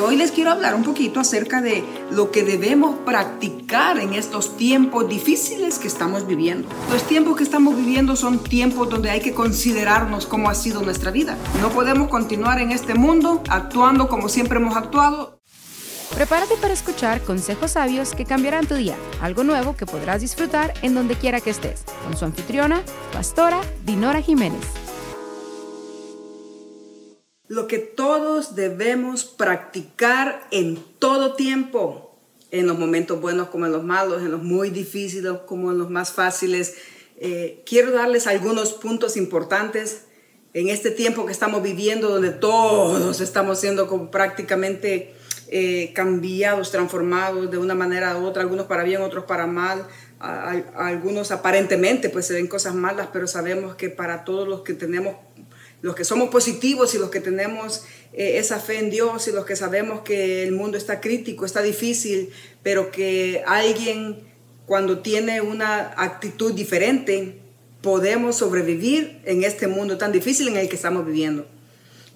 hoy 0.00 0.16
les 0.16 0.32
quiero 0.32 0.50
hablar 0.50 0.74
un 0.74 0.82
poquito 0.82 1.20
acerca 1.20 1.60
de 1.60 1.84
lo 2.10 2.30
que 2.30 2.42
debemos 2.42 2.96
practicar 3.04 3.98
en 3.98 4.14
estos 4.14 4.56
tiempos 4.56 5.08
difíciles 5.08 5.78
que 5.78 5.88
estamos 5.88 6.26
viviendo. 6.26 6.68
Los 6.90 7.06
tiempos 7.06 7.36
que 7.36 7.44
estamos 7.44 7.76
viviendo 7.76 8.16
son 8.16 8.38
tiempos 8.38 8.88
donde 8.88 9.10
hay 9.10 9.20
que 9.20 9.34
considerarnos 9.34 10.26
cómo 10.26 10.50
ha 10.50 10.54
sido 10.54 10.82
nuestra 10.82 11.10
vida. 11.10 11.36
No 11.60 11.70
podemos 11.70 12.08
continuar 12.08 12.60
en 12.60 12.72
este 12.72 12.94
mundo 12.94 13.42
actuando 13.48 14.08
como 14.08 14.28
siempre 14.28 14.58
hemos 14.58 14.76
actuado. 14.76 15.38
Prepárate 16.14 16.56
para 16.56 16.74
escuchar 16.74 17.22
consejos 17.22 17.72
sabios 17.72 18.14
que 18.14 18.24
cambiarán 18.24 18.66
tu 18.66 18.74
día, 18.74 18.96
algo 19.20 19.44
nuevo 19.44 19.76
que 19.76 19.86
podrás 19.86 20.20
disfrutar 20.20 20.74
en 20.82 20.94
donde 20.94 21.14
quiera 21.14 21.40
que 21.40 21.50
estés, 21.50 21.84
con 22.04 22.16
su 22.16 22.24
anfitriona, 22.24 22.82
pastora 23.12 23.60
Dinora 23.84 24.20
Jiménez 24.20 24.89
lo 27.50 27.66
que 27.66 27.78
todos 27.78 28.54
debemos 28.54 29.24
practicar 29.24 30.46
en 30.52 30.78
todo 31.00 31.34
tiempo, 31.34 32.16
en 32.52 32.68
los 32.68 32.78
momentos 32.78 33.20
buenos 33.20 33.48
como 33.48 33.66
en 33.66 33.72
los 33.72 33.82
malos, 33.82 34.22
en 34.22 34.30
los 34.30 34.40
muy 34.40 34.70
difíciles 34.70 35.32
como 35.46 35.72
en 35.72 35.78
los 35.78 35.90
más 35.90 36.12
fáciles. 36.12 36.76
Eh, 37.18 37.60
quiero 37.66 37.90
darles 37.90 38.28
algunos 38.28 38.72
puntos 38.74 39.16
importantes 39.16 40.02
en 40.54 40.68
este 40.68 40.92
tiempo 40.92 41.26
que 41.26 41.32
estamos 41.32 41.60
viviendo, 41.60 42.08
donde 42.08 42.30
todos 42.30 43.20
estamos 43.20 43.58
siendo 43.58 44.12
prácticamente 44.12 45.12
eh, 45.48 45.92
cambiados, 45.92 46.70
transformados 46.70 47.50
de 47.50 47.58
una 47.58 47.74
manera 47.74 48.16
u 48.16 48.26
otra, 48.26 48.42
algunos 48.42 48.66
para 48.66 48.84
bien, 48.84 49.02
otros 49.02 49.24
para 49.24 49.48
mal. 49.48 49.88
algunos 50.20 51.32
aparentemente 51.32 52.10
pues 52.10 52.28
se 52.28 52.34
ven 52.34 52.46
cosas 52.46 52.76
malas, 52.76 53.08
pero 53.12 53.26
sabemos 53.26 53.74
que 53.74 53.90
para 53.90 54.22
todos 54.24 54.46
los 54.46 54.60
que 54.60 54.74
tenemos 54.74 55.16
los 55.82 55.94
que 55.94 56.04
somos 56.04 56.28
positivos 56.28 56.94
y 56.94 56.98
los 56.98 57.10
que 57.10 57.20
tenemos 57.20 57.84
eh, 58.12 58.38
esa 58.38 58.60
fe 58.60 58.78
en 58.78 58.90
Dios 58.90 59.28
y 59.28 59.32
los 59.32 59.46
que 59.46 59.56
sabemos 59.56 60.00
que 60.00 60.42
el 60.42 60.52
mundo 60.52 60.76
está 60.76 61.00
crítico, 61.00 61.44
está 61.44 61.62
difícil, 61.62 62.30
pero 62.62 62.90
que 62.90 63.42
alguien 63.46 64.30
cuando 64.66 65.00
tiene 65.00 65.40
una 65.40 65.94
actitud 65.96 66.52
diferente, 66.52 67.40
podemos 67.82 68.36
sobrevivir 68.36 69.20
en 69.24 69.42
este 69.42 69.66
mundo 69.66 69.98
tan 69.98 70.12
difícil 70.12 70.48
en 70.48 70.56
el 70.56 70.68
que 70.68 70.76
estamos 70.76 71.04
viviendo. 71.04 71.46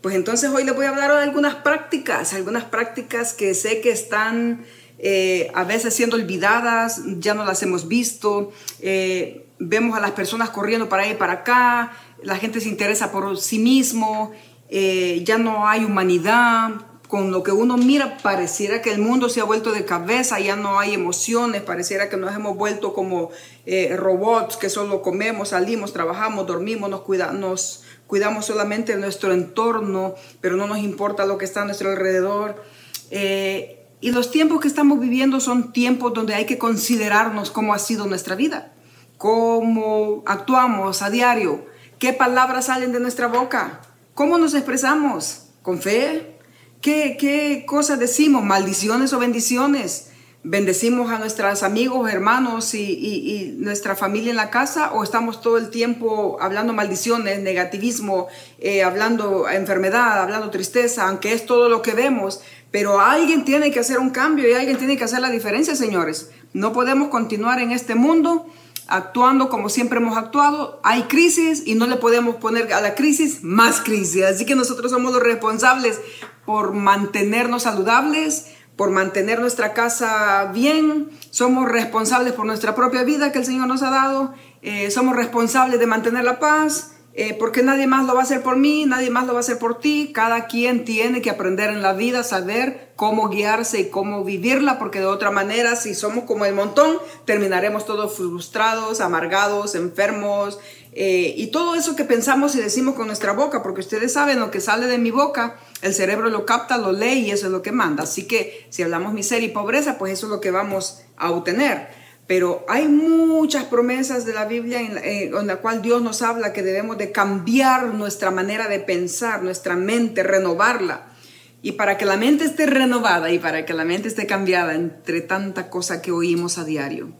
Pues 0.03 0.15
entonces 0.15 0.51
hoy 0.51 0.65
les 0.65 0.75
voy 0.75 0.87
a 0.87 0.91
hablar 0.91 1.11
de 1.11 1.23
algunas 1.23 1.57
prácticas, 1.57 2.35
algunas 2.35 2.65
prácticas 2.65 3.33
que 3.33 3.55
sé 3.55 3.81
que 3.81 3.91
están 3.91 4.65
eh, 4.99 5.51
a 5.55 5.65
veces 5.65 5.95
siendo 5.95 6.17
olvidadas, 6.17 7.01
ya 7.19 7.35
no 7.35 7.45
las 7.45 7.63
hemos 7.63 7.89
visto, 7.89 8.53
eh, 8.81 9.47
vemos 9.59 9.97
a 9.97 10.01
las 10.01 10.13
personas 10.13 10.51
corriendo 10.51 10.89
para 10.89 11.05
allá 11.05 11.13
y 11.13 11.17
para 11.17 11.33
acá, 11.33 11.93
la 12.25 12.37
gente 12.37 12.61
se 12.61 12.69
interesa 12.69 13.13
por 13.13 13.37
sí 13.39 13.59
mismo, 13.59 14.33
eh, 14.69 15.23
ya 15.25 15.39
no 15.39 15.69
hay 15.69 15.85
humanidad. 15.85 16.71
Con 17.09 17.31
lo 17.31 17.45
que 17.45 17.53
uno 17.53 17.77
mira, 17.77 18.17
pareciera 18.23 18.83
que 18.83 18.91
el 18.91 18.99
mundo 18.99 19.29
se 19.29 19.41
ha 19.41 19.45
vuelto 19.45 19.71
de 19.71 19.85
cabeza, 19.85 20.41
ya 20.41 20.57
no 20.57 20.81
hay 20.81 20.95
emociones, 20.95 21.63
pareciera 21.63 22.09
que 22.09 22.17
nos 22.17 22.35
hemos 22.35 22.57
vuelto 22.57 22.93
como 22.93 23.31
eh, 23.67 23.95
robots 23.97 24.57
que 24.57 24.69
solo 24.69 25.01
comemos, 25.01 25.51
salimos, 25.51 25.93
trabajamos, 25.93 26.47
dormimos, 26.47 26.91
nos, 26.91 27.07
nos 27.35 27.85
cuidamos 28.09 28.47
solamente 28.47 28.97
nuestro 28.97 29.33
entorno, 29.33 30.15
pero 30.41 30.57
no 30.57 30.67
nos 30.67 30.79
importa 30.79 31.25
lo 31.25 31.39
que 31.39 31.45
está 31.45 31.63
a 31.63 31.65
nuestro 31.67 31.91
alrededor. 31.91 32.65
Eh, 33.11 33.85
y 34.01 34.11
los 34.11 34.31
tiempos 34.31 34.61
que 34.61 34.69
estamos 34.69 34.99
viviendo 34.99 35.41
son 35.41 35.73
tiempos 35.73 36.15
donde 36.15 36.35
hay 36.35 36.47
que 36.47 36.59
considerarnos 36.59 37.51
cómo 37.51 37.75
ha 37.75 37.79
sido 37.79 38.07
nuestra 38.07 38.35
vida, 38.35 38.73
cómo 39.19 40.23
actuamos 40.27 41.01
a 41.01 41.11
diario, 41.11 41.65
¿Qué 41.99 42.13
palabras 42.13 42.67
salen 42.67 42.93
de 42.93 43.01
nuestra 43.01 43.29
boca? 43.29 43.81
¿Cómo 44.15 44.39
nos 44.39 44.55
expresamos? 44.55 45.47
¿Con 45.63 45.81
fe? 45.81 46.39
¿Qué, 46.81 47.17
qué 47.19 47.65
cosas 47.67 47.99
decimos? 47.99 48.43
¿Maldiciones 48.43 49.13
o 49.13 49.19
bendiciones? 49.19 50.11
¿Bendecimos 50.43 51.11
a 51.11 51.19
nuestros 51.19 51.63
amigos, 51.63 52.13
hermanos 52.13 52.75
y, 52.75 53.55
nuestra 53.59 53.97
familia 53.97 54.31
en 54.31 54.37
la 54.37 54.51
casa? 54.51 54.93
¿O 54.93 55.03
estamos 55.03 55.41
todo 55.41 55.57
el 55.57 55.71
tiempo 55.71 56.37
hablando 56.41 56.75
maldiciones, 56.75 57.41
negativismo, 57.41 58.27
eh, 58.59 58.83
hablando 58.83 59.49
enfermedad, 59.49 60.21
hablando 60.21 60.51
tristeza, 60.51 61.09
aunque 61.09 61.33
es 61.33 61.47
todo 61.47 61.71
lo 61.71 61.81
que 61.81 61.95
vemos? 61.95 62.43
Pero 62.71 63.01
alguien 63.01 63.47
tiene 63.47 63.71
que 63.71 63.81
hacer 63.81 63.99
un 63.99 64.11
cambio 64.11 64.47
y 64.47 64.53
alguien 64.53 64.77
tiene 64.77 64.99
que 64.99 65.05
hacer 65.05 65.21
la 65.21 65.31
diferencia, 65.31 65.75
señores. 65.77 66.31
No 66.53 66.75
podemos 66.75 67.09
continuar 67.09 67.61
en 67.61 67.71
este 67.73 67.95
mundo 67.95 68.47
actuando 68.89 69.49
como 69.49 69.69
siempre 69.69 69.99
hemos 69.99 70.17
actuado. 70.17 70.81
Hay 70.83 71.05
crisis 71.05 71.63
y 71.67 71.75
no 71.75 71.87
le 71.87 71.97
podemos 71.97 72.37
poner 72.37 72.73
a 72.73 72.81
la 72.81 72.95
crisis 72.95 73.43
más 73.43 73.81
crisis. 73.81 74.25
Así 74.25 74.47
que 74.47 74.55
nosotros 74.55 74.91
somos 74.91 75.13
los 75.13 75.23
responsables 75.23 76.01
por 76.45 76.73
mantenernos 76.73 77.65
saludables, 77.65 78.47
por 78.77 78.91
mantener 78.91 79.41
nuestra 79.41 79.73
casa 79.73 80.51
bien. 80.53 81.11
Somos 81.31 81.69
responsables 81.69 82.33
por 82.33 82.47
nuestra 82.47 82.75
propia 82.75 83.05
vida 83.05 83.33
que 83.33 83.39
el 83.39 83.47
Señor 83.47 83.67
nos 83.67 83.83
ha 83.83 83.91
dado. 83.91 84.35
Eh, 84.63 84.91
somos 84.91 85.17
responsables 85.17 85.79
de 85.79 85.87
mantener 85.87 86.25
la 86.25 86.39
paz. 86.39 86.94
Eh, 87.17 87.37
porque 87.39 87.63
nadie 87.63 87.87
más 87.87 88.07
lo 88.07 88.15
va 88.15 88.21
a 88.21 88.23
hacer 88.25 88.43
por 88.43 88.57
mí, 88.57 88.87
nadie 88.87 89.09
más 89.09 89.25
lo 89.27 89.35
va 89.35 89.39
a 89.39 89.41
hacer 89.41 89.59
por 89.59 89.79
ti. 89.79 90.11
Cada 90.13 90.47
quien 90.47 90.85
tiene 90.85 91.23
que 91.23 91.31
aprender 91.31 91.71
en 91.71 91.81
la 91.81 91.93
vida, 91.93 92.25
saber 92.25 92.91
cómo 92.97 93.29
guiarse 93.29 93.81
y 93.81 93.89
cómo 93.89 94.25
vivirla, 94.25 94.81
porque 94.81 94.99
de 94.99 95.07
otra 95.07 95.31
manera, 95.31 95.77
si 95.77 95.95
somos 95.95 96.25
como 96.25 96.45
el 96.45 96.55
montón, 96.55 96.99
terminaremos 97.25 97.87
todos 97.87 98.17
frustrados, 98.17 99.01
amargados, 99.01 99.77
enfermos, 99.77 100.59
eh, 100.97 101.35
y 101.37 101.49
todo 101.49 101.77
eso 101.77 101.95
que 101.95 102.05
pensamos 102.05 102.55
y 102.57 102.61
decimos 102.61 102.95
con 102.95 103.07
nuestra 103.07 103.33
boca, 103.33 103.63
porque 103.63 103.81
ustedes 103.81 104.13
saben 104.13 104.41
lo 104.41 104.51
que 104.51 104.61
sale 104.61 104.87
de 104.87 104.99
mi 104.99 105.13
boca, 105.13 105.57
el 105.83 105.95
cerebro 105.95 106.31
lo 106.31 106.47
capta, 106.47 106.79
lo 106.79 106.93
lee 106.93 107.27
y 107.27 107.31
eso 107.31 107.47
es 107.47 107.53
lo 107.53 107.63
que 107.63 107.73
manda. 107.73 108.05
Así 108.05 108.27
que 108.27 108.67
si 108.71 108.83
hablamos 108.83 109.13
miseria 109.13 109.49
y 109.49 109.53
pobreza, 109.53 109.99
pues 109.99 110.13
eso 110.13 110.27
es 110.27 110.31
lo 110.31 110.41
que 110.41 110.51
vamos 110.51 111.03
a 111.17 111.31
obtener. 111.31 112.04
Pero 112.27 112.65
hay 112.69 112.89
muchas 112.89 113.65
promesas 113.65 114.25
de 114.25 114.33
la 114.33 114.47
Biblia 114.47 114.81
en 114.81 114.95
la, 114.95 115.01
eh, 115.03 115.31
la, 115.45 115.57
cual 115.57 115.83
Dios 115.83 116.01
nos 116.01 116.23
habla 116.23 116.53
que 116.53 116.63
debemos 116.63 116.97
de 116.97 117.13
cambiar 117.13 117.93
nuestra 117.93 118.31
manera 118.31 118.67
de 118.69 118.81
pensar, 118.81 119.43
nuestra 119.43 119.77
mente, 119.77 120.23
renovarla. 120.23 121.13
Y 121.61 121.73
para 121.73 121.99
que 121.99 122.07
la 122.07 122.17
mente 122.17 122.45
esté 122.45 122.67
renovada 122.67 123.31
y 123.31 123.39
para 123.39 123.67
que 123.67 123.75
la 123.75 123.85
mente 123.85 124.09
esté 124.09 124.27
cambiada 124.27 124.75
entre 124.75 125.21
tanta 125.21 125.69
cosa 125.69 126.01
que 126.01 126.13
oímos 126.13 126.57
a 126.57 126.65
diario, 126.65 127.13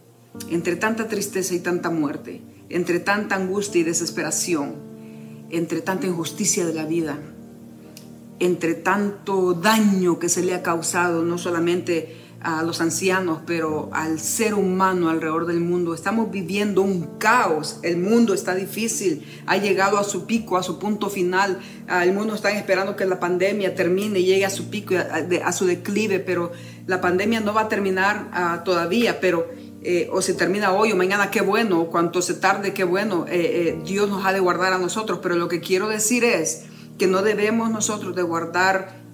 entre 0.49 0.75
tanta 0.75 1.07
tristeza 1.07 1.53
y 1.53 1.59
tanta 1.59 1.89
muerte, 1.89 2.41
entre 2.69 2.99
tanta 2.99 3.35
angustia 3.35 3.81
y 3.81 3.83
desesperación, 3.83 4.75
entre 5.49 5.81
tanta 5.81 6.07
injusticia 6.07 6.65
de 6.65 6.73
la 6.73 6.85
vida, 6.85 7.17
entre 8.39 8.73
tanto 8.73 9.53
daño 9.53 10.19
que 10.19 10.29
se 10.29 10.43
le 10.43 10.53
ha 10.53 10.63
causado 10.63 11.23
no 11.23 11.37
solamente 11.37 12.24
a 12.45 12.61
los 12.61 12.79
ancianos, 12.79 13.39
pero 13.47 13.89
al 13.91 14.19
ser 14.19 14.53
humano 14.53 15.09
alrededor 15.09 15.47
del 15.47 15.59
mundo. 15.61 15.95
Estamos 15.95 16.29
viviendo 16.29 16.83
un 16.83 17.17
caos, 17.17 17.79
el 17.81 17.97
mundo 17.97 18.35
está 18.35 18.53
difícil, 18.53 19.25
ha 19.47 19.57
llegado 19.57 19.97
a 19.97 20.03
su 20.03 20.27
pico, 20.27 20.55
a 20.55 20.61
su 20.61 20.77
punto 20.77 21.09
final. 21.09 21.59
El 21.89 22.13
mundo 22.13 22.35
está 22.35 22.51
esperando 22.51 22.95
que 22.95 23.05
la 23.05 23.19
pandemia 23.19 23.73
termine 23.73 24.19
y 24.19 24.25
llegue 24.25 24.45
a 24.45 24.51
su 24.51 24.69
pico, 24.69 24.93
a, 24.95 25.51
su 25.51 25.65
declive, 25.65 26.19
pero 26.19 26.51
la 26.85 27.01
pandemia 27.01 27.39
no 27.39 27.51
va 27.51 27.61
a 27.61 27.67
terminar 27.67 28.29
ah, 28.31 28.61
todavía, 28.63 29.19
pero... 29.19 29.65
Eh, 29.87 30.09
o 30.11 30.19
se 30.19 30.33
termina 30.33 30.73
hoy 30.73 30.91
o 30.91 30.95
mañana, 30.95 31.29
qué 31.29 31.41
bueno, 31.41 31.85
cuanto 31.91 32.23
se 32.23 32.33
tarde, 32.33 32.73
qué 32.73 32.83
bueno, 32.83 33.27
eh, 33.27 33.67
eh, 33.67 33.81
Dios 33.85 34.09
nos 34.09 34.25
ha 34.25 34.33
de 34.33 34.39
guardar 34.39 34.73
a 34.73 34.79
nosotros, 34.79 35.19
pero 35.21 35.35
lo 35.35 35.47
que 35.47 35.59
quiero 35.59 35.87
decir 35.87 36.23
es 36.23 36.63
que 36.97 37.05
no 37.05 37.21
debemos 37.21 37.69
nosotros 37.69 38.15
de 38.15 38.23
guardar 38.23 39.04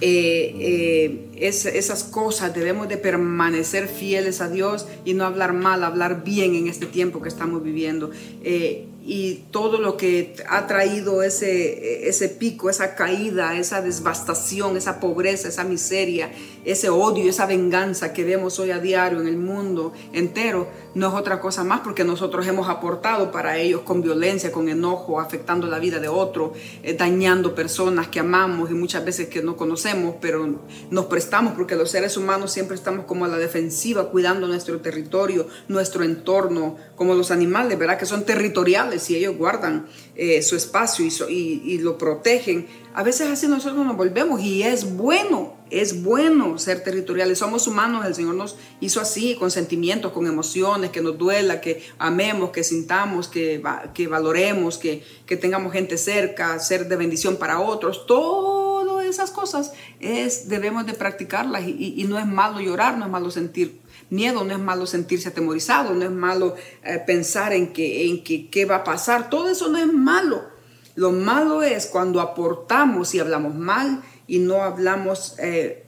eh, 0.00 0.54
eh, 0.60 1.30
esas 1.40 2.04
cosas, 2.04 2.54
debemos 2.54 2.88
de 2.88 2.96
permanecer 2.96 3.88
fieles 3.88 4.40
a 4.40 4.48
Dios 4.48 4.86
y 5.04 5.14
no 5.14 5.24
hablar 5.24 5.52
mal, 5.52 5.82
hablar 5.84 6.24
bien 6.24 6.54
en 6.54 6.68
este 6.68 6.86
tiempo 6.86 7.22
que 7.22 7.28
estamos 7.28 7.62
viviendo. 7.62 8.10
Eh, 8.42 8.86
y 9.06 9.44
todo 9.50 9.78
lo 9.78 9.96
que 9.98 10.34
ha 10.48 10.66
traído 10.66 11.22
ese, 11.22 12.08
ese 12.08 12.30
pico, 12.30 12.70
esa 12.70 12.94
caída, 12.94 13.58
esa 13.58 13.82
devastación, 13.82 14.78
esa 14.78 14.98
pobreza, 14.98 15.48
esa 15.48 15.64
miseria, 15.64 16.30
ese 16.64 16.88
odio, 16.88 17.28
esa 17.28 17.46
venganza 17.46 18.12
que 18.12 18.24
vemos 18.24 18.58
hoy 18.58 18.70
a 18.70 18.78
diario 18.78 19.20
en 19.20 19.28
el 19.28 19.36
mundo 19.36 19.92
entero, 20.12 20.68
no 20.94 21.08
es 21.08 21.14
otra 21.14 21.40
cosa 21.40 21.64
más 21.64 21.80
porque 21.80 22.04
nosotros 22.04 22.46
hemos 22.46 22.68
aportado 22.68 23.30
para 23.30 23.58
ellos 23.58 23.82
con 23.82 24.02
violencia, 24.02 24.52
con 24.52 24.68
enojo, 24.68 25.20
afectando 25.20 25.66
la 25.66 25.78
vida 25.78 25.98
de 25.98 26.08
otro, 26.08 26.52
eh, 26.82 26.94
dañando 26.94 27.54
personas 27.54 28.08
que 28.08 28.20
amamos 28.20 28.70
y 28.70 28.74
muchas 28.74 29.04
veces 29.04 29.28
que 29.28 29.42
no 29.42 29.56
conocemos, 29.56 30.16
pero 30.20 30.60
nos 30.90 31.04
prestamos 31.06 31.54
porque 31.54 31.74
los 31.74 31.90
seres 31.90 32.16
humanos 32.16 32.52
siempre 32.52 32.76
estamos 32.76 33.06
como 33.06 33.24
a 33.24 33.28
la 33.28 33.38
defensiva, 33.38 34.10
cuidando 34.10 34.46
nuestro 34.46 34.80
territorio, 34.80 35.48
nuestro 35.68 36.04
entorno, 36.04 36.76
como 36.96 37.14
los 37.14 37.30
animales, 37.30 37.78
¿verdad? 37.78 37.98
Que 37.98 38.06
son 38.06 38.24
territoriales 38.24 39.02
si 39.02 39.16
ellos 39.16 39.36
guardan 39.36 39.86
eh, 40.16 40.42
su 40.42 40.56
espacio 40.56 41.04
y, 41.28 41.78
lo 41.78 41.98
protegen, 41.98 42.66
a 42.94 43.02
veces 43.02 43.28
así 43.28 43.48
nosotros 43.48 43.84
nos 43.84 43.96
volvemos 43.96 44.40
y 44.40 44.62
es 44.62 44.96
bueno, 44.96 45.53
es 45.70 46.02
bueno 46.02 46.58
ser 46.58 46.84
territoriales. 46.84 47.38
Somos 47.38 47.66
humanos, 47.66 48.06
el 48.06 48.14
Señor 48.14 48.34
nos 48.34 48.56
hizo 48.80 49.00
así, 49.00 49.36
con 49.36 49.50
sentimientos, 49.50 50.12
con 50.12 50.26
emociones, 50.26 50.90
que 50.90 51.00
nos 51.00 51.18
duela, 51.18 51.60
que 51.60 51.82
amemos, 51.98 52.50
que 52.50 52.64
sintamos, 52.64 53.28
que, 53.28 53.62
que 53.94 54.06
valoremos, 54.06 54.78
que, 54.78 55.02
que 55.26 55.36
tengamos 55.36 55.72
gente 55.72 55.98
cerca, 55.98 56.58
ser 56.60 56.88
de 56.88 56.96
bendición 56.96 57.36
para 57.36 57.60
otros. 57.60 58.06
Todo 58.06 58.64
esas 59.08 59.30
cosas 59.30 59.72
es, 60.00 60.48
debemos 60.48 60.86
de 60.86 60.94
practicarlas 60.94 61.64
y, 61.66 62.04
no 62.08 62.18
es 62.18 62.26
malo 62.26 62.60
llorar, 62.60 62.98
no 62.98 63.04
es 63.04 63.10
malo 63.10 63.30
sentir 63.30 63.80
miedo, 64.10 64.44
no 64.44 64.52
es 64.52 64.58
malo 64.58 64.86
sentirse 64.86 65.28
atemorizado, 65.28 65.94
no 65.94 66.04
es 66.04 66.10
malo 66.10 66.56
eh, 66.82 67.02
pensar 67.06 67.52
en 67.52 67.72
que, 67.72 68.08
en 68.08 68.22
que 68.22 68.50
qué 68.50 68.64
va 68.64 68.76
a 68.76 68.84
pasar, 68.84 69.30
todo 69.30 69.48
eso 69.48 69.68
no 69.68 69.78
es 69.78 69.92
malo. 69.92 70.52
Lo 70.96 71.10
malo 71.10 71.62
es 71.62 71.86
cuando 71.86 72.20
aportamos 72.20 73.14
y 73.14 73.18
hablamos 73.18 73.54
mal 73.54 74.02
y 74.26 74.38
no 74.38 74.62
hablamos 74.62 75.36
eh, 75.38 75.84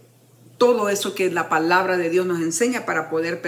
todo 0.59 0.88
eso 0.88 1.15
que 1.15 1.31
la 1.31 1.49
palabra 1.49 1.97
de 1.97 2.09
Dios 2.11 2.27
nos 2.27 2.41
enseña 2.41 2.87
para 2.87 3.11
poder 3.11 3.43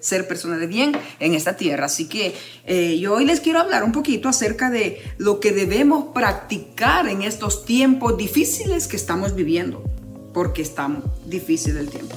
ser 0.00 0.28
personas 0.28 0.60
de 0.60 0.66
bien 0.66 0.92
en 1.18 1.34
esta 1.34 1.56
tierra. 1.56 1.86
Así 1.86 2.08
que 2.08 2.34
eh, 2.66 2.98
yo 2.98 3.14
hoy 3.14 3.24
les 3.24 3.40
quiero 3.40 3.60
hablar 3.60 3.84
un 3.84 3.92
poquito 3.92 4.28
acerca 4.28 4.70
de 4.70 5.00
lo 5.18 5.40
que 5.40 5.52
debemos 5.52 6.12
practicar 6.14 7.08
en 7.08 7.22
estos 7.22 7.64
tiempos 7.64 8.16
difíciles 8.16 8.86
que 8.86 8.96
estamos 8.96 9.34
viviendo, 9.34 9.82
porque 10.34 10.62
está 10.62 10.90
difícil 11.26 11.76
el 11.76 11.88
tiempo. 11.88 12.16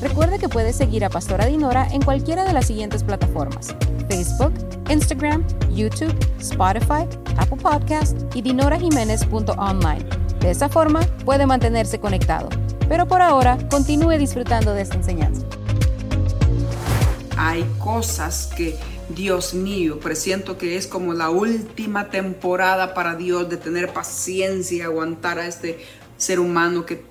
Recuerde 0.00 0.38
que 0.38 0.48
puede 0.48 0.72
seguir 0.72 1.04
a 1.04 1.10
Pastora 1.10 1.46
Dinora 1.46 1.88
en 1.90 2.00
cualquiera 2.02 2.44
de 2.44 2.52
las 2.52 2.66
siguientes 2.66 3.02
plataformas: 3.02 3.74
Facebook, 4.08 4.52
Instagram, 4.88 5.44
YouTube, 5.74 6.14
Spotify, 6.40 7.04
Apple 7.36 7.58
Podcast 7.60 8.16
y 8.34 8.42
dinorajiménez.online. 8.42 10.27
De 10.48 10.52
esa 10.52 10.70
forma 10.70 11.00
puede 11.26 11.44
mantenerse 11.44 12.00
conectado. 12.00 12.48
Pero 12.88 13.06
por 13.06 13.20
ahora, 13.20 13.58
continúe 13.70 14.16
disfrutando 14.16 14.72
de 14.72 14.80
esta 14.80 14.94
enseñanza. 14.94 15.44
Hay 17.36 17.66
cosas 17.78 18.48
que, 18.56 18.74
Dios 19.10 19.52
mío, 19.52 20.00
presiento 20.00 20.56
que 20.56 20.78
es 20.78 20.86
como 20.86 21.12
la 21.12 21.28
última 21.28 22.08
temporada 22.08 22.94
para 22.94 23.14
Dios 23.14 23.50
de 23.50 23.58
tener 23.58 23.92
paciencia 23.92 24.78
y 24.78 24.80
aguantar 24.80 25.38
a 25.38 25.46
este 25.46 25.84
ser 26.16 26.40
humano 26.40 26.86
que 26.86 27.04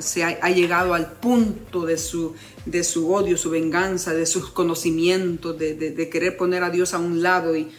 se 0.00 0.22
ha, 0.22 0.50
llegado 0.50 0.92
al 0.92 1.10
punto 1.12 1.86
de 1.86 1.96
su, 1.96 2.34
de 2.66 2.84
su 2.84 3.10
odio, 3.14 3.38
su 3.38 3.48
venganza, 3.48 4.12
de 4.12 4.26
sus 4.26 4.50
conocimientos, 4.50 5.58
de, 5.58 5.74
de 5.74 6.08
querer 6.10 6.36
poner 6.36 6.62
a 6.62 6.68
Dios 6.68 6.92
a 6.92 6.98
un 6.98 7.22
lado 7.22 7.56
y, 7.56 7.70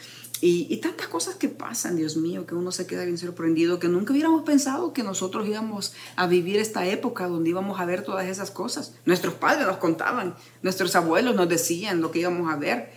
y, 0.47 0.77
tantas 0.77 1.07
cosas 1.07 1.35
que 1.35 1.49
pasan, 1.49 1.95
Dios 1.95 2.17
mío, 2.17 2.45
que 2.45 2.53
uno 2.53 2.71
se 2.71 2.85
queda 2.85 3.03
bien 3.03 3.17
sorprendido, 3.17 3.79
que 3.79 3.87
nunca 3.87 4.13
hubiéramos 4.13 4.43
pensado 4.43 4.93
que 4.93 5.01
nosotros 5.01 5.47
íbamos 5.47 5.93
a 6.15 6.27
vivir 6.27 6.57
esta 6.59 6.85
época 6.85 7.27
donde 7.27 7.49
íbamos 7.49 7.79
a 7.79 7.85
ver 7.85 8.03
todas 8.03 8.27
esas 8.27 8.51
cosas. 8.51 8.93
Nuestros 9.05 9.33
padres 9.33 9.65
nos 9.65 9.77
contaban, 9.77 10.35
nuestros 10.61 10.95
abuelos 10.95 11.35
nos 11.35 11.49
decían 11.49 11.99
lo 11.99 12.11
que 12.11 12.19
íbamos 12.19 12.53
a 12.53 12.57
ver. 12.57 12.91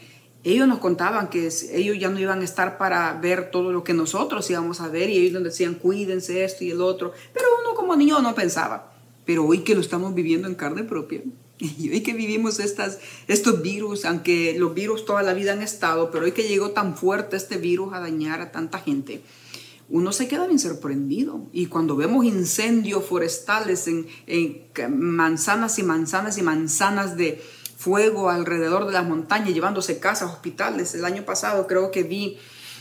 Ellos 0.44 0.68
nos 0.68 0.78
contaban 0.78 1.28
que 1.28 1.48
ellos 1.72 1.98
ya 1.98 2.10
no 2.10 2.20
iban 2.20 2.42
a 2.42 2.44
estar 2.44 2.76
para 2.76 3.14
ver 3.14 3.50
todo 3.50 3.72
lo 3.72 3.82
que 3.82 3.94
nosotros 3.94 4.48
íbamos 4.50 4.82
a 4.82 4.88
ver 4.88 5.08
y 5.08 5.16
ellos 5.16 5.32
nos 5.32 5.44
decían 5.44 5.74
cuídense 5.74 6.44
esto 6.44 6.64
y 6.64 6.70
el 6.70 6.82
otro. 6.82 7.12
Pero 7.32 7.46
uno 7.62 7.74
como 7.74 7.96
niño 7.96 8.20
no 8.20 8.34
pensaba. 8.34 8.92
Pero 9.24 9.46
hoy 9.46 9.60
que 9.60 9.74
lo 9.74 9.80
estamos 9.80 10.14
viviendo 10.14 10.48
en 10.48 10.54
carne 10.54 10.84
propia, 10.84 11.22
y 11.78 11.90
hoy 11.90 12.02
que 12.02 12.14
vivimos 12.14 12.60
estas, 12.60 12.98
estos 13.26 13.62
virus, 13.62 14.04
aunque 14.04 14.56
los 14.58 14.74
virus 14.74 15.04
toda 15.04 15.22
la 15.22 15.34
vida 15.34 15.52
han 15.52 15.62
estado, 15.62 16.10
pero 16.10 16.24
hoy 16.24 16.32
que 16.32 16.46
llegó 16.48 16.70
tan 16.70 16.96
fuerte 16.96 17.36
este 17.36 17.56
virus 17.56 17.92
a 17.92 18.00
dañar 18.00 18.40
a 18.40 18.52
tanta 18.52 18.78
gente, 18.78 19.22
uno 19.90 20.12
se 20.12 20.28
queda 20.28 20.46
bien 20.46 20.58
sorprendido. 20.58 21.46
Y 21.52 21.66
cuando 21.66 21.96
vemos 21.96 22.24
incendios 22.24 23.04
forestales 23.04 23.88
en, 23.88 24.06
manzanas 24.90 25.78
y 25.78 25.82
manzanas 25.82 26.38
y 26.38 26.42
manzanas 26.42 27.16
de 27.16 27.42
fuego 27.76 28.28
alrededor 28.28 28.86
de 28.86 28.92
las 28.92 29.06
montañas, 29.06 29.54
llevándose 29.54 29.98
casas, 29.98 30.30
hospitales, 30.30 30.94
el 30.94 31.04
año 31.04 31.24
pasado 31.24 31.66
creo 31.66 31.90
que 31.90 32.02
vi 32.02 32.36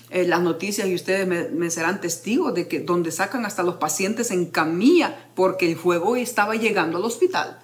eh, 0.09 0.27
las 0.27 0.41
noticias 0.41 0.87
y 0.87 0.95
ustedes 0.95 1.27
me, 1.27 1.49
me, 1.49 1.69
serán 1.69 2.01
testigos 2.01 2.53
de 2.53 2.67
que 2.67 2.79
donde 2.79 3.11
sacan 3.11 3.45
hasta 3.45 3.63
los 3.63 3.75
pacientes 3.75 4.31
en 4.31 4.47
camilla 4.47 5.29
porque 5.35 5.69
el 5.69 5.77
fuego 5.77 6.15
estaba 6.15 6.55
llegando 6.55 6.97
al 6.97 7.05
hospital. 7.05 7.59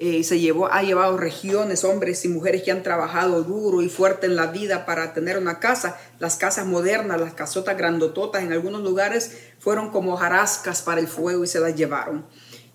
Eh, 0.00 0.22
se 0.22 0.38
llevó, 0.38 0.72
ha 0.72 0.84
llevado 0.84 1.16
regiones, 1.16 1.82
hombres 1.82 2.24
y 2.24 2.28
mujeres 2.28 2.62
que 2.62 2.70
han 2.70 2.84
trabajado 2.84 3.42
duro 3.42 3.82
y 3.82 3.88
fuerte 3.88 4.26
en 4.26 4.36
la 4.36 4.46
vida 4.46 4.86
para 4.86 5.12
tener 5.12 5.36
una 5.38 5.58
casa. 5.58 5.98
Las 6.20 6.36
casas 6.36 6.66
modernas, 6.66 7.20
las 7.20 7.34
casotas 7.34 7.76
grandototas 7.76 8.44
en 8.44 8.52
algunos 8.52 8.82
lugares 8.82 9.36
fueron 9.58 9.90
como 9.90 10.16
jarascas 10.16 10.82
para 10.82 11.00
el 11.00 11.08
fuego 11.08 11.42
y 11.42 11.48
se 11.48 11.58
las 11.58 11.74
llevaron. 11.74 12.24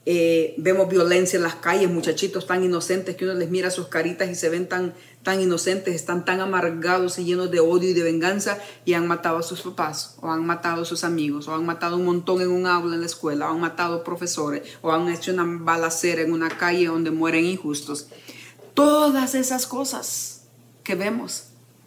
Eh, 0.05 0.53
vemos 0.57 0.89
violencia 0.89 1.37
en 1.37 1.43
las 1.43 1.55
calles, 1.55 1.89
muchachitos 1.89 2.45
tan 2.45 2.61
inocentes 2.61 3.15
que 3.15 3.23
uno 3.23 3.35
les 3.35 3.49
mira 3.49 3.71
sus 3.71 3.87
caritas 3.87 4.29
y 4.29 4.35
se 4.35 4.49
ven 4.49 4.67
tan, 4.67 4.93
tan 5.23 5.39
inocentes, 5.39 5.95
están 5.95 6.25
tan 6.25 6.41
amargados 6.41 7.17
y 7.19 7.23
llenos 7.23 7.49
de 7.51 7.61
odio 7.61 7.91
y 7.91 7.93
de 7.93 8.03
venganza 8.03 8.57
y 8.83 8.95
han 8.95 9.07
matado 9.07 9.37
a 9.37 9.43
sus 9.43 9.61
papás 9.61 10.17
o 10.19 10.29
han 10.29 10.45
matado 10.45 10.81
a 10.81 10.85
sus 10.85 11.05
amigos 11.05 11.47
o 11.47 11.55
han 11.55 11.65
matado 11.65 11.95
un 11.95 12.03
montón 12.03 12.41
en 12.41 12.51
un 12.51 12.67
aula 12.67 12.95
en 12.95 12.99
la 12.99 13.05
escuela 13.05 13.47
o 13.47 13.53
han 13.53 13.61
matado 13.61 14.03
profesores 14.03 14.63
o 14.81 14.91
han 14.91 15.07
hecho 15.07 15.31
una 15.31 15.45
balacera 15.45 16.21
en 16.21 16.33
una 16.33 16.49
calle 16.49 16.87
donde 16.87 17.11
mueren 17.11 17.45
injustos. 17.45 18.07
Todas 18.73 19.35
esas 19.35 19.67
cosas 19.67 20.47
que 20.83 20.95
vemos. 20.95 21.45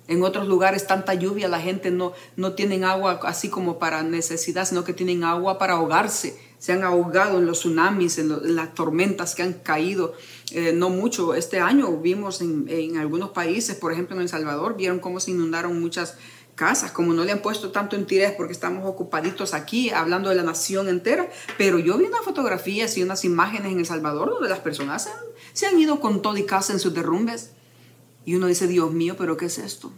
En 0.08 0.22
otros 0.22 0.46
lugares 0.46 0.86
tanta 0.86 1.14
lluvia, 1.14 1.48
la 1.48 1.60
gente 1.60 1.90
no, 1.90 2.12
no 2.36 2.52
tienen 2.52 2.84
agua 2.84 3.20
así 3.24 3.50
como 3.50 3.80
para 3.80 4.04
necesidad, 4.04 4.64
sino 4.64 4.84
que 4.84 4.92
tienen 4.92 5.24
agua 5.24 5.58
para 5.58 5.74
ahogarse 5.74 6.45
se 6.58 6.72
han 6.72 6.84
ahogado 6.84 7.38
en 7.38 7.46
los 7.46 7.60
tsunamis, 7.60 8.18
en, 8.18 8.54
las 8.54 8.74
tormentas 8.74 9.34
que 9.34 9.42
han 9.42 9.54
caído. 9.54 10.14
Eh, 10.52 10.72
no 10.72 10.90
mucho, 10.90 11.34
este 11.34 11.60
año 11.60 11.96
vimos 11.98 12.40
en, 12.40 12.96
algunos 12.96 13.30
países, 13.30 13.76
por 13.76 13.92
ejemplo 13.92 14.16
en 14.16 14.22
El 14.22 14.28
Salvador, 14.28 14.76
vieron 14.76 14.98
cómo 14.98 15.20
se 15.20 15.32
inundaron 15.32 15.80
muchas 15.80 16.16
casas, 16.54 16.90
como 16.90 17.12
no 17.12 17.24
le 17.24 17.32
han 17.32 17.42
puesto 17.42 17.70
tanto 17.70 17.96
interés 17.96 18.32
porque 18.32 18.52
estamos 18.52 18.88
ocupaditos 18.88 19.52
aquí 19.52 19.90
hablando 19.90 20.30
de 20.30 20.36
la 20.36 20.42
nación 20.42 20.88
entera, 20.88 21.28
pero 21.58 21.78
yo 21.78 21.98
vi 21.98 22.06
unas 22.06 22.22
fotografías 22.22 22.96
y 22.96 23.02
unas 23.02 23.24
imágenes 23.24 23.72
en 23.72 23.78
El 23.78 23.86
Salvador 23.86 24.30
donde 24.30 24.48
las 24.48 24.60
personas 24.60 25.04
se 25.04 25.10
han, 25.10 25.18
se 25.52 25.66
han 25.66 25.78
ido 25.78 26.00
con 26.00 26.22
todo 26.22 26.36
y 26.38 26.46
casa 26.46 26.72
en 26.72 26.80
sus 26.80 26.94
derrumbes. 26.94 27.50
Y 28.24 28.34
uno 28.34 28.46
dice, 28.46 28.66
Dios 28.66 28.90
mío, 28.92 29.14
pero 29.16 29.36
¿qué 29.36 29.46
es 29.46 29.58
esto? 29.58 29.92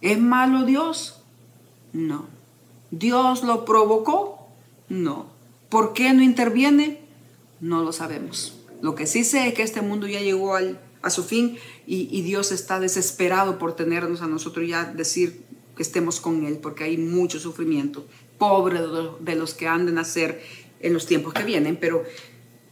¿Es 0.00 0.18
malo 0.18 0.64
Dios? 0.64 1.22
No. 1.92 2.26
¿Dios 2.90 3.44
lo 3.44 3.64
provocó? 3.64 4.48
No. 4.88 5.39
¿Por 5.70 5.92
qué 5.92 6.12
no 6.12 6.22
interviene? 6.22 6.98
No 7.60 7.82
lo 7.82 7.92
sabemos. 7.92 8.58
Lo 8.82 8.96
que 8.96 9.06
sí 9.06 9.22
sé 9.24 9.46
es 9.48 9.54
que 9.54 9.62
este 9.62 9.82
mundo 9.82 10.08
ya 10.08 10.20
llegó 10.20 10.56
a 10.56 11.10
su 11.10 11.22
fin 11.22 11.58
y, 11.86 12.22
Dios 12.22 12.50
está 12.50 12.80
desesperado 12.80 13.58
por 13.58 13.76
tenernos 13.76 14.20
a 14.20 14.26
nosotros 14.26 14.68
ya 14.68 14.84
decir 14.84 15.42
que 15.76 15.82
estemos 15.82 16.20
con 16.20 16.44
Él, 16.44 16.58
porque 16.58 16.84
hay 16.84 16.98
mucho 16.98 17.38
sufrimiento. 17.38 18.06
Pobre 18.36 18.80
de 19.20 19.34
los 19.36 19.54
que 19.54 19.68
han 19.68 19.86
de 19.86 19.92
nacer 19.92 20.42
en 20.80 20.92
los 20.92 21.06
tiempos 21.06 21.34
que 21.34 21.44
vienen, 21.44 21.76
pero 21.76 22.04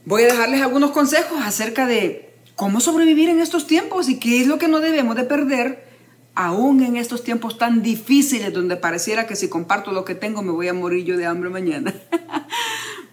voy 0.05 0.25
a 0.25 0.27
dejarles 0.27 0.61
algunos 0.63 0.91
consejos 0.91 1.39
acerca 1.43 1.87
de 1.87 2.35
cómo 2.57 2.81
sobrevivir 2.81 3.29
en 3.29 3.39
estos 3.39 3.67
tiempos 3.69 4.09
y 4.09 4.19
qué 4.19 4.41
es 4.41 4.49
lo 4.49 4.59
que 4.59 4.67
no 4.67 4.81
debemos 4.81 5.15
de 5.15 5.25
perder 5.25 5.87
aún 6.35 6.83
en 6.83 6.97
estos 6.97 7.23
tiempos 7.23 7.59
tan 7.59 7.83
difíciles 7.83 8.53
donde 8.53 8.77
pareciera 8.77 9.27
que 9.27 9.37
si 9.37 9.49
comparto 9.49 9.93
lo 9.93 10.05
que 10.05 10.15
tengo 10.15 10.43
me 10.43 10.53
voy 10.53 10.69
a 10.69 10.73
morir 10.73 11.05
yo 11.05 11.17
de 11.17 11.27
hambre 11.27 11.51
mañana. 11.51 11.93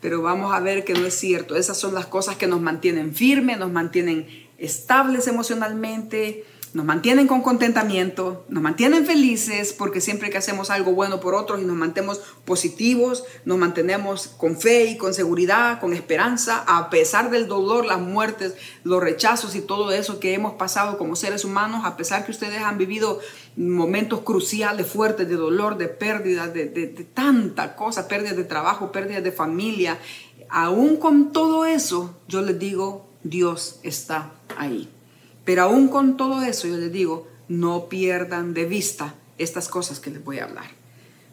Pero 0.06 0.22
vamos 0.22 0.54
a 0.54 0.60
ver 0.60 0.86
que 0.86 0.94
no 0.94 1.04
es 1.08 1.16
cierto. 1.16 1.56
Esas 1.56 1.80
son 1.80 1.96
las 1.96 2.06
cosas 2.06 2.36
que 2.36 2.46
nos 2.46 2.62
mantienen 2.62 3.16
firmes, 3.16 3.58
nos 3.58 3.72
mantienen 3.72 4.28
estables 4.60 5.26
emocionalmente, 5.26 6.46
nos 6.75 6.86
mantienen 6.86 7.25
con 7.25 7.41
contentamiento, 7.41 8.44
nos 8.50 8.62
mantienen 8.62 9.05
felices 9.05 9.72
porque 9.72 10.01
siempre 10.01 10.29
que 10.29 10.38
hacemos 10.38 10.70
algo 10.70 10.91
bueno 10.91 11.22
por 11.22 11.34
otros 11.34 11.62
y 11.62 11.63
nos 11.63 11.77
mantenemos 11.77 12.20
positivos, 12.44 13.24
nos 13.46 13.58
mantenemos 13.58 14.27
con 14.27 14.60
fe 14.60 14.84
y 14.88 14.98
con 14.98 15.13
seguridad, 15.13 15.79
con 15.79 15.94
esperanza, 15.94 16.65
a 16.67 16.89
pesar 16.89 17.32
del 17.32 17.48
dolor, 17.48 17.86
las 17.86 18.01
muertes, 18.01 18.55
los 18.84 19.01
rechazos 19.01 19.55
y 19.55 19.62
todo 19.62 19.94
eso 19.94 20.20
que 20.20 20.34
hemos 20.34 20.55
pasado 20.55 20.98
como 20.98 21.15
seres 21.15 21.46
humanos, 21.46 21.86
a 21.86 21.96
pesar 21.96 22.25
que 22.25 22.32
ustedes 22.32 22.60
han 22.60 22.77
vivido 22.77 23.22
momentos 23.55 24.20
cruciales, 24.20 24.86
fuertes 24.86 25.29
de 25.29 25.36
dolor, 25.38 25.77
de 25.77 25.88
pérdida, 25.88 26.50
de, 26.50 26.88
tanta 27.13 27.77
cosa, 27.77 28.10
pérdida 28.10 28.34
de 28.34 28.44
trabajo, 28.44 28.91
pérdida 28.91 29.22
de 29.22 29.32
familia, 29.32 29.98
aún 30.50 30.98
con 30.98 31.32
todo 31.32 31.65
eso, 31.65 32.17
yo 32.27 32.41
les 32.41 32.60
digo, 32.60 33.08
Dios 33.24 33.79
está 33.82 34.34
ahí. 34.58 34.89
Pero 35.46 35.64
aún 35.64 35.88
con 35.88 36.18
todo 36.18 36.42
eso, 36.42 36.68
yo 36.68 36.75
les 36.75 36.92
digo, 36.92 37.28
no 37.48 37.88
pierdan 37.88 38.54
de 38.54 38.66
vista 38.66 39.16
estas 39.38 39.68
cosas 39.68 40.00
que 40.00 40.10
les 40.10 40.24
voy 40.24 40.40
a 40.40 40.46
hablar. 40.46 40.72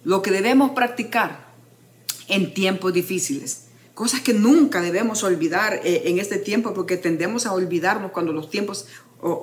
Lo 0.05 0.23
que 0.23 0.31
debemos 0.31 0.73
practicar 0.73 1.53
en 2.29 2.55
tiempos 2.55 2.93
difíciles, 2.93 3.67
cosas 3.95 4.21
que 4.21 4.35
nunca 4.35 4.81
debemos 4.81 5.23
olvidar 5.23 5.81
eh, 5.85 6.03
en 6.07 6.19
este 6.19 6.39
tiempo, 6.39 6.75
porque 6.75 6.97
tendemos 6.97 7.47
a 7.47 7.53
olvidarnos 7.53 8.13
cuando 8.13 8.33
los 8.33 8.51
tiempos 8.51 8.87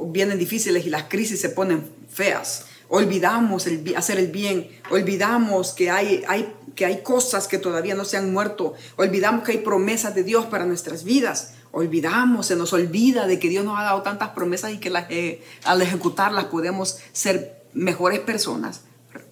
vienen 0.07 0.37
difíciles 0.37 0.85
y 0.85 0.89
las 0.89 1.03
crisis 1.03 1.39
se 1.39 1.49
ponen 1.49 1.83
feas. 2.09 2.65
Olvidamos 2.89 3.67
hacer 3.95 4.19
el 4.19 4.27
bien, 4.27 4.67
olvidamos 4.89 5.73
que 5.73 5.89
hay, 5.89 6.23
hay, 6.27 6.53
que 6.75 6.85
hay 6.85 7.01
cosas 7.01 7.47
que 7.47 7.59
todavía 7.59 7.93
no 7.93 8.03
se 8.03 8.17
han 8.17 8.33
muerto, 8.33 8.73
olvidamos 8.97 9.43
que 9.43 9.53
hay 9.53 9.57
promesas 9.59 10.15
de 10.15 10.23
Dios 10.23 10.47
para 10.47 10.65
nuestras 10.65 11.03
vidas, 11.03 11.53
olvidamos, 11.71 12.47
se 12.47 12.55
nos 12.55 12.73
olvida 12.73 13.27
de 13.27 13.39
que 13.39 13.49
Dios 13.49 13.63
nos 13.63 13.77
ha 13.77 13.83
dado 13.83 14.01
tantas 14.01 14.29
promesas 14.29 14.73
y 14.73 14.79
que 14.79 14.91
eh, 15.09 15.43
al 15.63 15.81
ejecutarlas 15.81 16.45
podemos 16.45 16.99
ser 17.11 17.63
mejores 17.73 18.19
personas. 18.19 18.81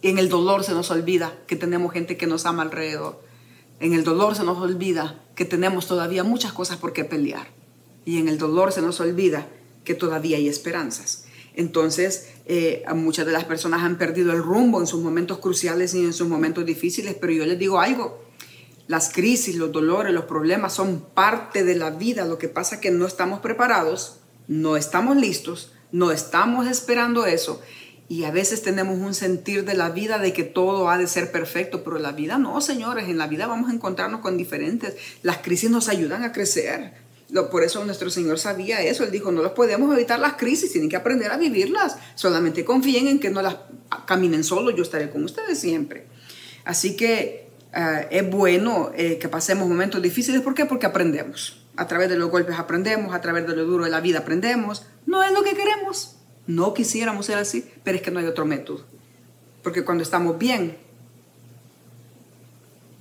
En 0.02 0.20
el 0.20 0.30
dolor 0.30 0.64
se 0.64 0.74
nos 0.74 0.92
olvida 0.92 1.34
que 1.48 1.56
tenemos 1.56 1.94
gente 1.94 2.18
que 2.18 2.28
nos 2.28 2.46
ama 2.46 2.64
alrededor. 2.64 3.22
En 3.80 3.94
el 3.94 4.04
dolor 4.04 4.36
se 4.36 4.44
nos 4.44 4.58
olvida 4.58 5.20
que 5.36 5.46
tenemos 5.46 5.88
todavía 5.88 6.24
muchas 6.24 6.54
cosas 6.54 6.78
por 6.78 6.94
qué 6.94 7.04
pelear. 7.04 7.48
Y 8.06 8.20
en 8.20 8.28
el 8.28 8.38
dolor 8.38 8.72
se 8.72 8.82
nos 8.82 9.00
olvida 9.00 9.48
que 9.84 9.94
todavía 9.94 10.38
hay 10.38 10.48
esperanzas. 10.48 11.26
Entonces, 11.56 12.30
eh, 12.46 12.84
muchas 12.96 13.26
de 13.26 13.32
las 13.32 13.44
personas 13.46 13.82
han 13.82 13.98
perdido 13.98 14.32
el 14.32 14.44
rumbo 14.44 14.80
en 14.80 14.88
sus 14.88 15.02
momentos 15.02 15.40
cruciales 15.40 15.94
y 15.96 16.06
en 16.06 16.14
sus 16.14 16.28
momentos 16.28 16.66
difíciles, 16.66 17.16
pero 17.20 17.34
yo 17.34 17.46
les 17.46 17.58
digo 17.58 17.80
algo, 17.80 18.27
las 18.88 19.12
crisis, 19.12 19.56
los 19.56 19.72
dolores, 19.72 20.14
los 20.14 20.26
problemas 20.26 20.74
son 20.74 21.02
parte 21.14 21.64
de 21.64 21.76
la 21.76 21.90
vida. 21.90 22.26
Lo 22.26 22.38
que 22.38 22.48
pasa 22.48 22.76
es 22.76 22.82
que 22.82 22.92
no 22.92 23.06
estamos 23.06 23.42
preparados, 23.42 24.20
no 24.48 24.78
estamos 24.78 25.18
listos, 25.18 25.74
no 25.92 26.12
estamos 26.12 26.68
esperando 26.68 27.26
eso. 27.26 27.62
Y 28.10 28.24
a 28.24 28.32
veces 28.32 28.62
tenemos 28.62 28.98
un 28.98 29.14
sentir 29.14 29.66
de 29.66 29.74
la 29.74 29.90
vida 29.90 30.18
de 30.18 30.32
que 30.32 30.44
todo 30.44 30.90
ha 30.90 30.98
de 30.98 31.08
ser 31.08 31.32
perfecto, 31.32 31.84
pero 31.84 32.00
la 32.00 32.14
vida 32.14 32.38
no, 32.38 32.62
señores, 32.62 33.10
en 33.10 33.18
la 33.18 33.28
vida 33.28 33.48
vamos 33.48 33.70
a 33.70 33.74
encontrarnos 33.74 34.22
con 34.22 34.38
diferentes. 34.38 34.96
Las 35.24 35.40
crisis 35.40 35.70
nos 35.70 35.90
ayudan 35.90 36.24
a 36.24 36.32
crecer. 36.32 36.94
Por 37.52 37.66
eso 37.66 37.84
nuestro 37.84 38.10
Señor 38.10 38.40
sabía 38.40 38.82
eso. 38.82 39.04
Él 39.04 39.12
dijo, 39.12 39.34
no 39.34 39.42
los 39.44 39.52
podemos 39.52 39.94
evitar 39.94 40.18
las 40.20 40.36
crisis, 40.36 40.72
tienen 40.72 40.90
que 40.90 40.96
aprender 40.96 41.30
a 41.30 41.38
vivirlas. 41.38 41.98
Solamente 42.16 42.64
confíen 42.64 43.10
en 43.10 43.20
que 43.20 43.30
no 43.30 43.42
las 43.42 43.58
caminen 44.06 44.46
solos, 44.46 44.74
yo 44.78 44.84
estaré 44.84 45.10
con 45.10 45.26
ustedes 45.26 45.60
siempre. 45.60 46.08
Así 46.64 46.96
que 46.96 47.47
eh, 47.78 48.08
es 48.10 48.28
bueno 48.28 48.92
eh, 48.96 49.20
que 49.20 49.30
pasemos 49.30 49.70
momentos 49.70 50.02
difíciles. 50.02 50.42
¿Por 50.42 50.56
qué? 50.56 50.66
Porque 50.66 50.88
aprendemos. 50.88 51.62
A 51.76 51.86
través 51.86 52.10
de 52.10 52.18
los 52.18 52.32
golpes 52.32 52.58
aprendemos, 52.58 53.14
a 53.14 53.22
través 53.22 53.46
de 53.46 53.56
lo 53.56 53.66
duro 53.66 53.84
de 53.84 53.92
la 53.92 54.02
vida 54.02 54.20
aprendemos. 54.20 54.88
No 55.06 55.22
es 55.22 55.32
lo 55.32 55.44
que 55.44 55.54
queremos. 55.54 56.16
No 56.48 56.74
quisiéramos 56.74 57.28
ser 57.28 57.38
así, 57.38 57.70
pero 57.84 57.98
es 57.98 58.02
que 58.02 58.10
no 58.10 58.20
hay 58.20 58.26
otro 58.26 58.46
método. 58.46 58.84
Porque 59.62 59.86
cuando 59.86 60.02
estamos 60.02 60.40
bien, 60.40 60.76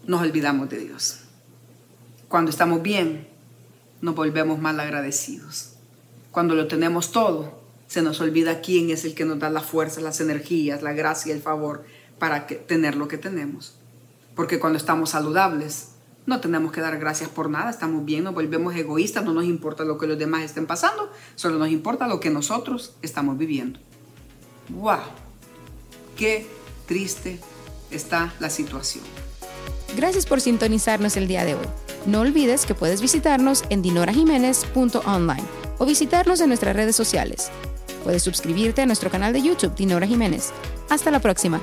nos 0.06 0.20
olvidamos 0.20 0.68
de 0.68 0.78
Dios. 0.78 1.20
Cuando 2.28 2.50
estamos 2.50 2.82
bien, 2.82 3.28
nos 4.02 4.14
volvemos 4.14 4.58
mal 4.58 4.78
agradecidos. 4.78 5.72
Cuando 6.32 6.54
lo 6.54 6.66
tenemos 6.66 7.12
todo, 7.12 7.62
se 7.86 8.02
nos 8.02 8.20
olvida 8.20 8.60
quién 8.60 8.90
es 8.90 9.06
el 9.06 9.14
que 9.14 9.24
nos 9.24 9.38
da 9.38 9.48
la 9.48 9.62
fuerza, 9.62 10.02
las 10.02 10.20
energías, 10.20 10.82
la 10.82 10.92
gracia 10.92 11.30
y 11.30 11.36
el 11.36 11.40
favor 11.40 11.86
para 12.18 12.46
tener 12.46 12.96
lo 12.96 13.08
que 13.08 13.16
tenemos. 13.16 13.78
Porque 14.36 14.60
cuando 14.60 14.76
estamos 14.76 15.10
saludables, 15.10 15.88
no 16.26 16.40
tenemos 16.40 16.70
que 16.70 16.80
dar 16.80 16.98
gracias 16.98 17.30
por 17.30 17.50
nada, 17.50 17.70
estamos 17.70 18.04
bien, 18.04 18.22
nos 18.22 18.34
volvemos 18.34 18.74
egoístas, 18.76 19.24
no 19.24 19.32
nos 19.32 19.44
importa 19.44 19.84
lo 19.84 19.96
que 19.96 20.06
los 20.06 20.18
demás 20.18 20.42
estén 20.42 20.66
pasando, 20.66 21.10
solo 21.34 21.58
nos 21.58 21.70
importa 21.70 22.06
lo 22.06 22.20
que 22.20 22.30
nosotros 22.30 22.94
estamos 23.02 23.38
viviendo. 23.38 23.80
¡Wow! 24.68 24.98
¡Qué 26.16 26.46
triste 26.86 27.40
está 27.90 28.34
la 28.38 28.50
situación! 28.50 29.04
Gracias 29.96 30.26
por 30.26 30.40
sintonizarnos 30.40 31.16
el 31.16 31.28
día 31.28 31.44
de 31.44 31.54
hoy. 31.54 31.66
No 32.06 32.20
olvides 32.20 32.66
que 32.66 32.74
puedes 32.74 33.00
visitarnos 33.00 33.64
en 33.70 33.82
dinorajiménez.online 33.82 35.44
o 35.78 35.86
visitarnos 35.86 36.40
en 36.40 36.48
nuestras 36.48 36.76
redes 36.76 36.96
sociales. 36.96 37.50
Puedes 38.04 38.22
suscribirte 38.22 38.82
a 38.82 38.86
nuestro 38.86 39.10
canal 39.10 39.32
de 39.32 39.42
YouTube 39.42 39.74
Dinora 39.74 40.06
Jiménez. 40.06 40.52
Hasta 40.90 41.10
la 41.10 41.20
próxima. 41.20 41.60